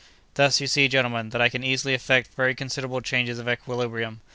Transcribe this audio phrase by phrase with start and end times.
[0.33, 4.21] "Thus, you see, gentlemen, that I can easily effect very considerable changes of equilibrium.